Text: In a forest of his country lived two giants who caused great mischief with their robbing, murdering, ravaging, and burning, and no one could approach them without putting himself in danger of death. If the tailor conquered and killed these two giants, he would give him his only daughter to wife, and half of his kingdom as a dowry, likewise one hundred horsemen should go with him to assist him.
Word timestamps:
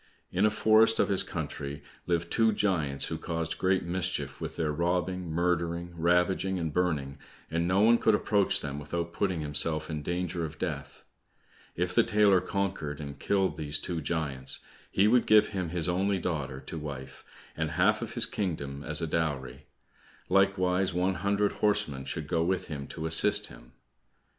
In 0.31 0.47
a 0.47 0.49
forest 0.49 0.97
of 0.99 1.09
his 1.09 1.21
country 1.21 1.83
lived 2.07 2.31
two 2.31 2.53
giants 2.53 3.05
who 3.09 3.19
caused 3.19 3.59
great 3.59 3.83
mischief 3.83 4.41
with 4.41 4.55
their 4.55 4.71
robbing, 4.71 5.29
murdering, 5.29 5.93
ravaging, 5.95 6.57
and 6.57 6.73
burning, 6.73 7.19
and 7.51 7.67
no 7.67 7.81
one 7.81 7.99
could 7.99 8.15
approach 8.15 8.61
them 8.61 8.79
without 8.79 9.13
putting 9.13 9.41
himself 9.41 9.91
in 9.91 10.01
danger 10.01 10.43
of 10.43 10.57
death. 10.57 11.07
If 11.75 11.93
the 11.93 12.01
tailor 12.01 12.41
conquered 12.41 12.99
and 12.99 13.19
killed 13.19 13.57
these 13.57 13.77
two 13.77 14.01
giants, 14.01 14.61
he 14.89 15.07
would 15.07 15.27
give 15.27 15.49
him 15.49 15.69
his 15.69 15.87
only 15.87 16.17
daughter 16.17 16.59
to 16.61 16.79
wife, 16.79 17.23
and 17.55 17.69
half 17.69 18.01
of 18.01 18.15
his 18.15 18.25
kingdom 18.25 18.83
as 18.83 19.03
a 19.03 19.07
dowry, 19.07 19.67
likewise 20.29 20.95
one 20.95 21.13
hundred 21.21 21.51
horsemen 21.51 22.05
should 22.05 22.25
go 22.27 22.43
with 22.43 22.69
him 22.69 22.87
to 22.87 23.05
assist 23.05 23.49
him. 23.49 23.73